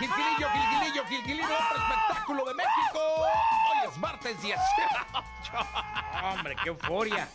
[0.00, 3.00] Gilquilillo, Gilquilillo, Gilquilillo, otro espectáculo de México.
[3.18, 4.60] Hoy es martes 18.
[6.22, 7.28] Hombre, qué euforia.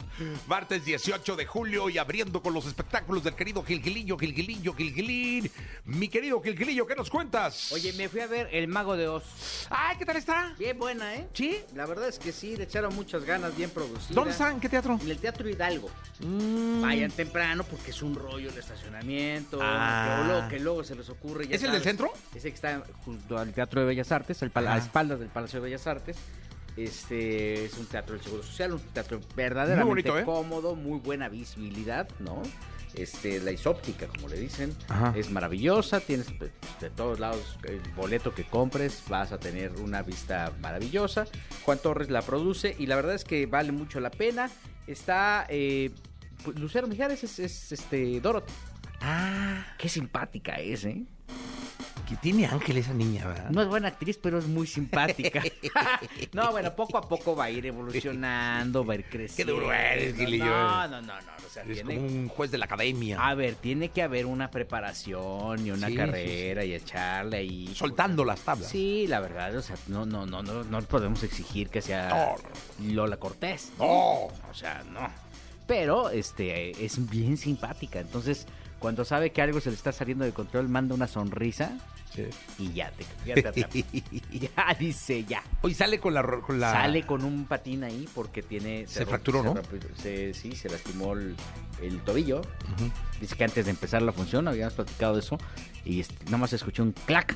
[0.48, 5.52] Martes 18 de julio y abriendo con los espectáculos del querido Gilquilillo, Gilquilillo, Gilquilín.
[5.86, 7.71] Mi querido Gilquilillo, ¿qué nos cuentas?
[7.71, 9.68] Oye, me fui a ver El Mago de Oz.
[9.70, 10.55] Ay, ¿qué tal está?
[10.57, 11.27] Bien buena, ¿eh?
[11.34, 11.59] ¿Sí?
[11.75, 14.16] La verdad es que sí, le echaron muchas ganas, bien producida.
[14.16, 14.50] ¿Dónde está?
[14.50, 14.97] ¿En qué teatro?
[15.02, 15.91] En el Teatro Hidalgo.
[16.20, 16.81] Mm.
[16.81, 19.59] Vayan temprano porque es un rollo el estacionamiento.
[19.61, 20.22] Ah.
[20.22, 21.47] Que, luego, que luego se les ocurre.
[21.47, 22.11] ya ¿Es el del centro?
[22.59, 25.66] Que está junto al Teatro de Bellas Artes, al pal- a espaldas del Palacio de
[25.66, 26.18] Bellas Artes.
[26.78, 30.26] Este es un teatro del Seguro Social, un teatro verdaderamente bonito, ¿eh?
[30.26, 32.41] cómodo, muy buena visibilidad, ¿no?
[32.95, 35.14] Este, la isóptica, como le dicen, Ajá.
[35.18, 40.02] es maravillosa, tienes pues, de todos lados el boleto que compres, vas a tener una
[40.02, 41.26] vista maravillosa.
[41.64, 44.50] Juan Torres la produce y la verdad es que vale mucho la pena.
[44.88, 45.92] Está eh,
[46.44, 48.52] pues, Lucero Mijares es, es, este Dorothy.
[49.02, 51.03] Ah, Qué simpática es, ¿eh?
[52.06, 53.50] Que tiene ángel esa niña, ¿verdad?
[53.50, 55.42] No es buena actriz, pero es muy simpática.
[56.34, 59.53] no, bueno, poco a poco va a ir evolucionando, va a ir creciendo.
[59.53, 60.45] duro eres, Gilillo.
[60.45, 61.31] No, no, no, no.
[61.45, 61.95] O sea, Es tiene...
[61.95, 63.17] como un juez de la academia.
[63.25, 67.72] A ver, tiene que haber una preparación y una Sí, carrera y echarle ahí.
[67.75, 68.69] Soltando las tablas.
[68.69, 72.36] Sí, la verdad, o sea, no, no, no, no, no podemos exigir que sea
[72.84, 73.72] Lola Cortés.
[73.80, 73.86] No.
[73.86, 75.09] O sea, no.
[75.67, 78.00] Pero, este, es bien simpática.
[78.00, 78.45] Entonces,
[78.86, 81.75] cuando sabe que algo se le está saliendo de control, manda una sonrisa
[82.14, 82.23] Sí.
[82.59, 83.83] y ya te, ya te.
[84.31, 85.41] Ya dice, ya.
[85.64, 86.72] Hoy sale con la, con la...
[86.72, 88.86] Sale con un patín ahí porque tiene...
[88.86, 89.56] Se fracturó, ¿no?
[89.97, 91.36] se- sí, se lastimó el,
[91.81, 92.41] el tobillo.
[93.19, 95.39] Dice que antes de empezar la función habíamos platicado de eso
[95.83, 97.36] y nada más escuché un clac.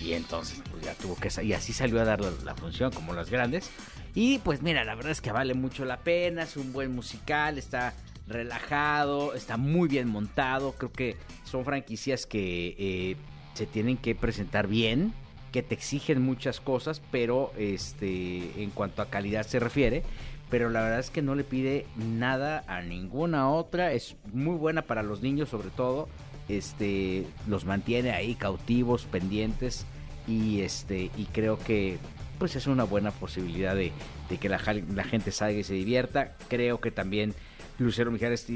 [0.00, 1.28] Y entonces pues ya tuvo que...
[1.44, 3.68] Y así salió a dar la, la función como las grandes.
[4.14, 6.44] Y pues mira, la verdad es que vale mucho la pena.
[6.44, 7.92] Es un buen musical, está
[8.26, 10.72] relajado, está muy bien montado.
[10.72, 13.16] Creo que son franquicias que eh,
[13.54, 15.12] se tienen que presentar bien,
[15.50, 20.02] que te exigen muchas cosas, pero este en cuanto a calidad se refiere.
[20.50, 23.92] Pero la verdad es que no le pide nada a ninguna otra.
[23.92, 26.08] Es muy buena para los niños, sobre todo.
[26.48, 29.86] Este los mantiene ahí cautivos, pendientes.
[30.28, 31.98] Y este, y creo que
[32.38, 33.92] pues es una buena posibilidad de,
[34.40, 36.36] que la gente salga y se divierta.
[36.48, 37.34] Creo que también
[37.78, 38.46] Lucero Mijares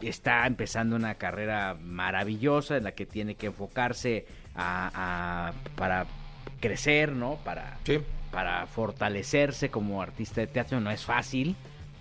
[0.00, 4.90] está empezando una carrera maravillosa en la que tiene que enfocarse a,
[5.48, 6.06] a- para
[6.60, 7.36] crecer, ¿no?
[7.44, 7.98] Para, Sí.
[8.30, 10.80] para fortalecerse como artista de teatro.
[10.80, 11.54] No es fácil.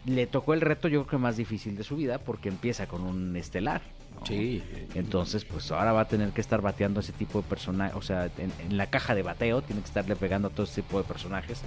[0.06, 3.02] Le tocó el reto, yo creo que más difícil de su vida, porque empieza con
[3.04, 3.82] un estelar.
[4.20, 4.26] ¿no?
[4.26, 4.64] Sí.
[4.96, 8.26] Entonces, pues ahora va a tener que estar bateando ese tipo de personajes, o sea,
[8.38, 11.04] en, en la caja de bateo tiene que estarle pegando a todo ese tipo de
[11.04, 11.62] personajes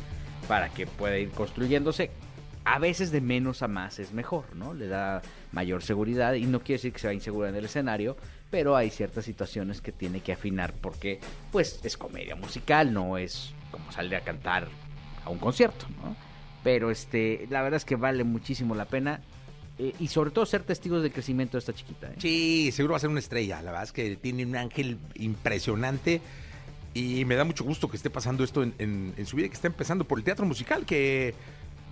[0.48, 2.10] para que pueda ir construyéndose.
[2.64, 4.72] A veces de menos a más es mejor, ¿no?
[4.72, 5.20] Le da
[5.52, 8.16] mayor seguridad y no quiere decir que se va insegura en el escenario,
[8.50, 11.20] pero hay ciertas situaciones que tiene que afinar porque,
[11.52, 14.68] pues, es comedia musical, no es como salir a cantar
[15.24, 16.16] a un concierto, ¿no?
[16.62, 19.20] Pero este, la verdad es que vale muchísimo la pena
[19.78, 22.06] eh, y sobre todo ser testigos del crecimiento de esta chiquita.
[22.08, 22.14] ¿eh?
[22.18, 23.56] Sí, seguro va a ser una estrella.
[23.60, 26.22] La verdad es que tiene un ángel impresionante.
[26.94, 29.54] Y me da mucho gusto que esté pasando esto en, en- en su vida, que
[29.54, 31.34] está empezando por el teatro musical, que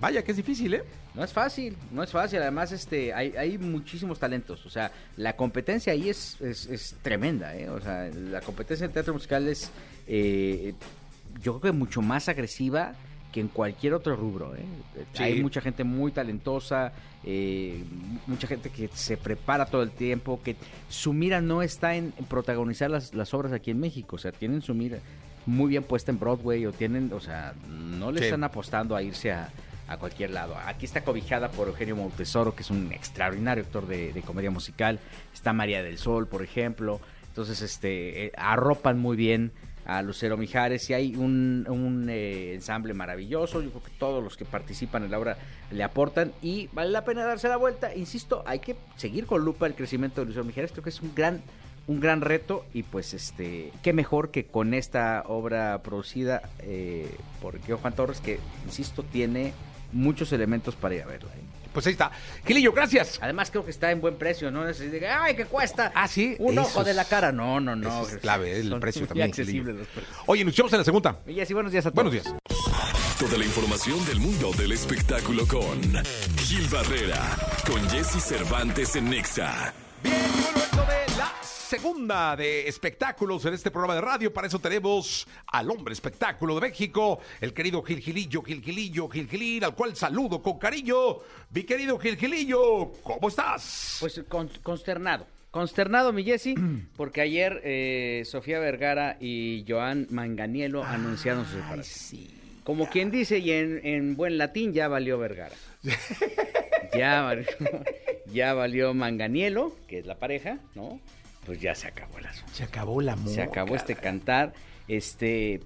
[0.02, 0.82] vaya que es difícil, ¿eh?
[1.14, 2.40] No es fácil, no es fácil.
[2.42, 4.66] Además, este, hay, hay muchísimos talentos.
[4.66, 7.70] O sea, la competencia ahí es, es, es tremenda, ¿eh?
[7.70, 9.70] O sea, la competencia en teatro musical es,
[10.08, 10.74] eh,
[11.40, 12.94] yo creo que mucho más agresiva
[13.30, 14.64] que en cualquier otro rubro, ¿eh?
[15.14, 15.22] Sí.
[15.22, 16.92] Hay mucha gente muy talentosa,
[17.24, 17.82] eh,
[18.26, 20.56] mucha gente que se prepara todo el tiempo, que
[20.90, 24.16] su mira no está en, protagonizar las, las obras aquí en México.
[24.16, 24.98] O sea, tienen su mira
[25.46, 28.24] muy bien puesta en Broadway o tienen, o sea, no le Sí.
[28.26, 29.48] están apostando a irse a,
[29.92, 30.56] a cualquier lado.
[30.66, 34.98] Aquí está cobijada por Eugenio Montesoro, que es un extraordinario actor de, comedia musical.
[35.32, 37.00] Está María del Sol, por ejemplo.
[37.28, 39.52] Entonces, este, eh, arropan muy bien
[39.84, 43.62] a Lucero Mijares y hay un, un, eh, ensamble maravilloso.
[43.62, 45.36] Yo creo que todos los que participan en la obra
[45.70, 47.94] le aportan y vale la pena darse la vuelta.
[47.94, 50.72] Insisto, hay que seguir con lupa el crecimiento de Lucero Mijares.
[50.72, 51.42] Creo que es un gran
[51.86, 57.58] un gran reto y pues este qué mejor que con esta obra producida eh, por
[57.58, 59.52] Guillermo Juan Torres que insisto tiene
[59.92, 61.40] muchos elementos para ir a verla ¿eh?
[61.72, 62.10] Pues ahí está.
[62.46, 63.18] Gilillo, gracias.
[63.22, 66.52] además creo que está en buen precio no es ay que cuesta Ah, sí, un
[66.58, 69.08] eso ojo de la cara no no no eso es clave, el Son precio muy
[69.08, 69.78] también, accesibles Gilillo.
[69.78, 71.16] los precios Oye, nos vemos en la segunda.
[71.26, 72.34] y así buenos días a todos Buenos días.
[73.18, 75.80] Toda la información del mundo del espectáculo con
[76.38, 77.20] Gil Barrera,
[77.66, 79.72] con Jesse Cervantes en Nexa.
[80.02, 80.71] Bien, llegó
[81.72, 84.30] segunda de espectáculos en este programa de radio.
[84.30, 89.96] Para eso tenemos al hombre espectáculo de México, el querido Gilgilillo, Gilgilillo, Gilgilín, al cual
[89.96, 90.96] saludo con cariño.
[91.50, 93.96] Mi querido Gilgilillo, ¿cómo estás?
[94.00, 95.26] Pues con- consternado.
[95.50, 96.54] Consternado, mi Jesse,
[96.98, 101.84] porque ayer eh, Sofía Vergara y Joan Manganiello anunciaron su separación.
[101.84, 102.30] sí.
[102.64, 105.56] Como quien dice, y en, en buen latín, ya valió Vergara.
[106.94, 107.46] ya, valió,
[108.26, 111.00] ya valió Manganiello, que es la pareja, ¿no?
[111.46, 112.52] Pues ya se acabó el asunto.
[112.54, 113.28] Se acabó el amor.
[113.32, 114.52] Se acabó este cantar.
[114.88, 115.60] Este,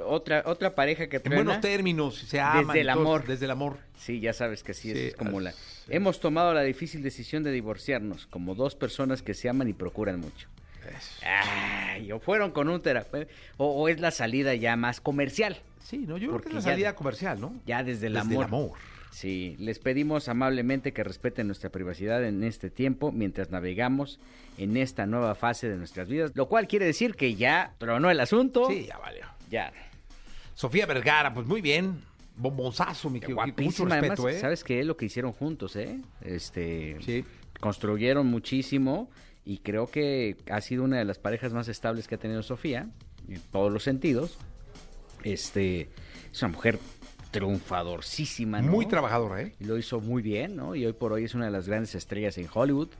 [0.00, 1.42] otra, otra pareja que En truena.
[1.44, 2.66] buenos términos, se aman.
[2.68, 3.26] Desde el amor.
[3.26, 3.78] Desde el amor.
[3.96, 5.52] Sí, ya sabes que sí, Sí, es como la...
[5.88, 10.18] Hemos tomado la difícil decisión de divorciarnos, como dos personas que se aman y procuran
[10.20, 10.48] mucho.
[11.24, 15.98] Ay, o fueron con un terapeuta, o, o es la salida ya más comercial, Sí,
[16.06, 17.54] no, yo creo que es la salida comercial, ¿no?
[17.66, 18.36] ya desde el Desde amor.
[18.36, 18.70] el amor.
[19.12, 24.18] Sí, les pedimos amablemente que respeten nuestra privacidad en este tiempo mientras navegamos
[24.56, 28.18] en esta nueva fase de nuestras vidas, lo cual quiere decir que ya tronó el
[28.20, 28.66] asunto.
[28.68, 29.26] Sí, ya valió.
[29.50, 29.70] Ya.
[30.54, 32.00] Sofía Vergara, pues muy bien.
[32.36, 33.38] Bombonzazo, mi querido.
[33.58, 34.40] Mucho respeto, además, ¿eh?
[34.40, 34.82] ¿sabes qué?
[34.82, 36.00] Lo que hicieron juntos, ¿eh?
[36.22, 37.22] Este, Sí.
[37.60, 39.10] construyeron muchísimo
[39.44, 42.88] y creo que ha sido una de las parejas más estables que ha tenido Sofía,
[43.28, 44.38] en todos los sentidos.
[45.22, 45.90] Este,
[46.32, 46.78] es una mujer
[47.32, 48.70] triunfadorcísima, ¿no?
[48.70, 49.54] Muy trabajadora, ¿eh?
[49.58, 50.76] Y lo hizo muy bien, ¿no?
[50.76, 52.90] Y hoy por hoy es una de las grandes estrellas en Hollywood.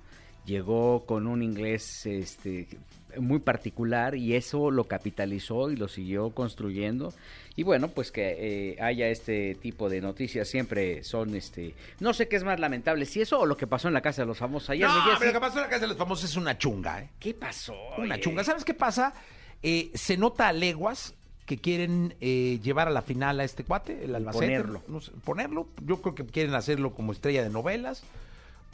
[0.44, 2.66] Llegó con un inglés este,
[3.16, 7.12] muy particular y eso lo capitalizó y lo siguió construyendo.
[7.54, 12.26] Y bueno, pues que eh, haya este tipo de noticias siempre son, este, no sé
[12.26, 14.38] qué es más lamentable, si eso o lo que pasó en la casa de los
[14.38, 14.88] famosos ayer.
[14.88, 17.10] no, pero lo que pasó en la casa de los famosos es una chunga, ¿eh?
[17.20, 17.74] ¿Qué pasó?
[17.98, 18.22] Una Oye?
[18.22, 18.42] chunga.
[18.42, 19.12] ¿Sabes qué pasa?
[19.62, 21.14] Eh, se nota a leguas
[21.46, 24.46] que quieren eh, llevar a la final a este cuate, el Albacete.
[24.46, 24.82] Ponerlo.
[24.88, 25.66] No sé, ponerlo.
[25.84, 28.04] Yo creo que quieren hacerlo como estrella de novelas,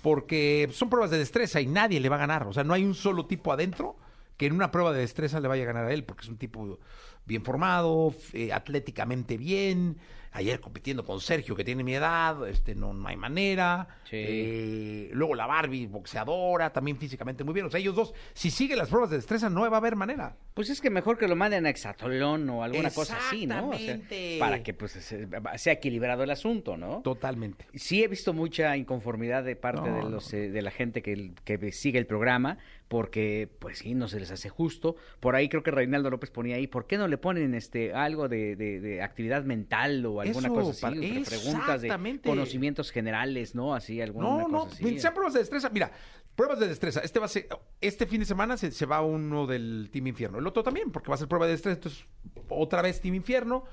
[0.03, 2.47] porque son pruebas de destreza y nadie le va a ganar.
[2.47, 3.97] O sea, no hay un solo tipo adentro
[4.37, 6.37] que en una prueba de destreza le vaya a ganar a él, porque es un
[6.37, 6.79] tipo
[7.29, 9.97] bien formado, eh, atléticamente bien.
[10.31, 13.89] Ayer compitiendo con Sergio, que tiene mi edad, este no, no hay manera.
[14.05, 14.17] Sí.
[14.19, 17.65] Eh, luego la Barbie, boxeadora, también físicamente muy bien.
[17.67, 20.37] O sea, ellos dos, si siguen las pruebas de destreza, no va a haber manera.
[20.53, 23.71] Pues es que mejor que lo manden a Exatolón o alguna cosa así, ¿no?
[23.71, 23.99] O sea,
[24.39, 27.01] para que pues se- sea equilibrado el asunto, ¿no?
[27.03, 27.67] Totalmente.
[27.75, 30.09] Sí he visto mucha inconformidad de parte No, de no.
[30.11, 32.59] los eh, de la gente que, que sigue el programa
[32.89, 34.97] porque pues sí no se les hace justo.
[35.21, 38.29] Por ahí creo que Reinaldo López ponía ahí, ¿por qué no le ponen este algo
[38.29, 40.81] de, de- de actividad mental o alguna Eso, cosa así?
[40.81, 43.75] para- preguntas de conocimientos generales, ¿no?
[43.75, 44.99] Así alguna No, no, cosa así.
[45.01, 45.71] sean pruebas de destreza.
[45.71, 45.91] Mira,
[46.35, 47.01] pruebas de destreza.
[47.01, 47.49] Este va a ser,
[47.81, 50.39] este fin de semana se, se va uno del Team Infierno.
[50.39, 51.77] El otro también, porque va a ser prueba de destreza.
[51.77, 52.05] Entonces,
[52.49, 53.65] otra vez Team Infierno.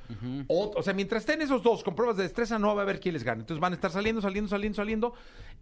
[0.47, 2.99] o, o sea, mientras estén esos dos con pruebas de destreza, no va a haber
[2.99, 3.41] quién les gane.
[3.41, 5.13] Entonces van a estar saliendo, saliendo, saliendo, saliendo.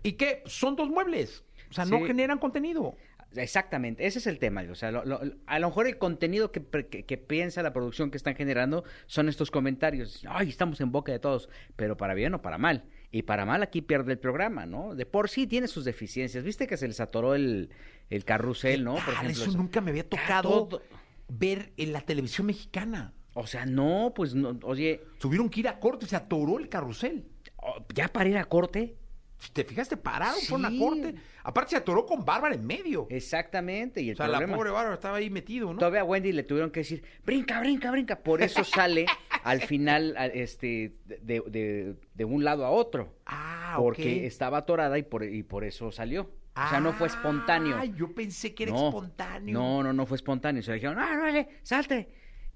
[0.01, 0.43] ¿Y qué?
[0.45, 1.43] Son dos muebles.
[1.69, 2.95] O sea, no generan contenido.
[3.35, 4.63] Exactamente, ese es el tema.
[4.69, 7.73] O sea, lo- lo- a lo mejor el contenido que, pre- que- que piensa la
[7.73, 10.23] producción que están generando son estos comentarios.
[10.29, 12.85] Ay, estamos en boca de todos, pero para bien o para mal.
[13.11, 14.95] Y para mal aquí pierde el programa, ¿no?
[14.95, 16.43] De por sí tiene sus deficiencias.
[16.43, 17.69] Viste que se les atoró el,
[18.09, 18.95] el carrusel, ¿no?
[18.95, 20.81] Por ejemplo, eso nunca me había tocado todo.
[21.29, 23.13] ver en la televisión mexicana.
[23.35, 27.25] O sea, no, pues no, oye, Tuvieron que ir a corte, se atoró el carrusel.
[27.57, 28.95] oh, ya para ir a corte.
[29.43, 30.79] Si te fijaste, pararon por una Sí.
[30.79, 31.15] corte.
[31.43, 33.07] Aparte se atoró con Bárbara en medio.
[33.09, 34.01] Exactamente.
[34.01, 35.79] Y el o sea, problema, la pobre Bárbara estaba ahí metido, ¿no?
[35.79, 38.19] Todavía a Wendy le tuvieron que decir, brinca, brinca, brinca.
[38.19, 39.05] Por eso sale
[39.43, 43.17] al final este, de, de- de un lado a otro.
[43.25, 44.23] Ah, porque ok.
[44.25, 46.31] estaba atorada y por, y por eso salió.
[46.55, 47.75] O sea, no fue espontáneo.
[47.77, 49.53] Ah, yo pensé que era no, espontáneo.
[49.59, 50.61] No, no, no fue espontáneo.
[50.61, 52.09] Se le dijeron, ah, no, salte.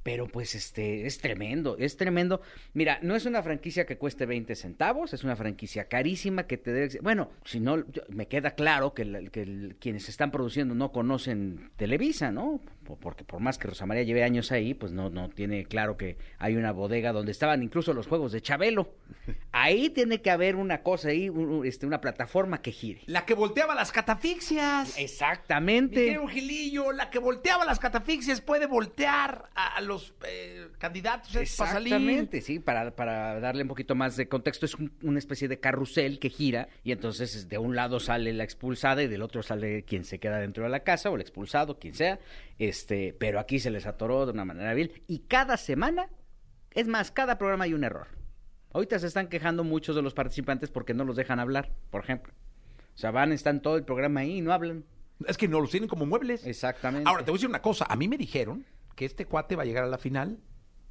[0.08, 2.40] Pero pues este, es tremendo, es tremendo.
[2.74, 6.72] Mira, no es una franquicia que cueste 20 centavos, es una franquicia carísima que te
[6.72, 7.00] debe...
[7.02, 12.62] Bueno, si no, me queda claro que, que quienes están produciendo no conocen Televisa, ¿no?
[12.88, 15.98] Po- Porque por más que Rosa María lleve años ahí, pues no, no tiene claro
[15.98, 18.94] que hay una bodega donde estaban incluso los juegos de Chabelo.
[19.52, 23.02] Ahí tiene que haber una cosa ahí, un- un- este, una plataforma que gire.
[23.08, 24.98] La que volteaba las catafixias.
[24.98, 25.96] Exactamente.
[26.06, 31.72] querido Gilillo, la que volteaba las catafixias puede voltear a, a los eh, candidatos para
[31.72, 31.94] salir.
[31.94, 35.60] Exactamente, sí, para, para darle un poquito más de contexto, es un- una especie de
[35.60, 39.84] carrusel que gira y entonces de un lado sale la expulsada y del otro sale
[39.84, 42.20] quien se queda dentro de la casa o el expulsado, quien sea,
[42.60, 46.10] este, pero aquí se les atoró de una manera vil y cada semana,
[46.72, 48.08] es más, cada programa hay un error.
[48.74, 52.34] Ahorita se están quejando muchos de los participantes porque no los dejan hablar, por ejemplo.
[52.94, 54.84] O sea, van, están todo el programa ahí y no hablan.
[55.28, 56.46] Es que no los tienen como muebles.
[56.46, 57.10] Exactamente.
[57.10, 57.86] Ahora, te voy a decir una cosa.
[57.90, 60.40] A mí me dijeron que este cuate va a llegar a la final.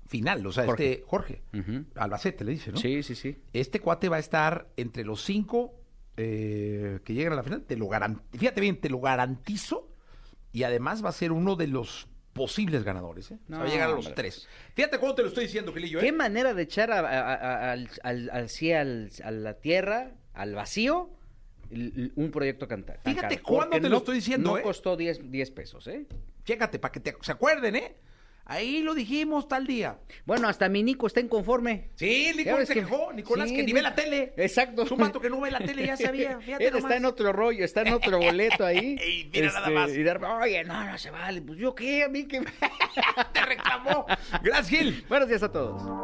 [0.06, 0.92] Final, o sea, Jorge.
[0.92, 1.42] este Jorge.
[1.52, 1.84] Ujú.
[1.96, 2.78] Albacete le dice, ¿no?
[2.78, 3.36] Sí, sí, sí.
[3.52, 5.74] Este cuate va a estar entre los cinco
[6.16, 7.62] eh, que llegan a la final.
[7.62, 8.38] Te lo garantizo.
[8.38, 9.85] Fíjate bien, te lo garantizo.
[10.56, 13.30] Y además va a ser uno de los posibles ganadores.
[13.30, 13.38] ¿eh?
[13.52, 14.48] Va a llegar a los tres.
[14.74, 16.00] Fíjate cómo te lo estoy diciendo, Gilillo.
[16.00, 16.12] Qué ¿eh?
[16.12, 21.10] manera de echar a, a- a- al, al, al- a la tierra, al vacío,
[21.70, 23.00] un proyecto cantar.
[23.04, 24.62] Fíjate cuándo te lo estoy diciendo, No ¿eh?
[24.62, 26.06] costó 10, 10 pesos, ¿eh?
[26.44, 27.96] Chécate, para que te, se acuerden, ¿eh?
[28.48, 29.98] Ahí lo dijimos tal día.
[30.24, 31.88] Bueno, hasta mi Nico está inconforme.
[31.96, 33.12] Sí, ves se que- quejó.
[33.12, 34.34] Nicolás sí, que ni ve la tele.
[34.36, 34.82] Exacto.
[34.82, 36.38] Es un vato que no ve la tele, ya sabía.
[36.40, 36.84] Fíjate Él nomás.
[36.84, 38.94] está en otro rollo, está en otro boleto ahí.
[38.94, 39.90] Este, Ey, mira nada más.
[39.90, 41.42] Y repente, oye, no, no se vale.
[41.42, 42.40] Pues yo qué, a mí que...
[43.32, 44.06] Te reclamó.
[44.42, 45.04] Gracias, Gil.
[45.08, 46.02] Buenos días a todos.